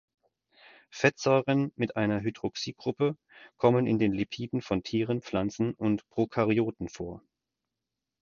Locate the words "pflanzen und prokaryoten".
5.21-6.89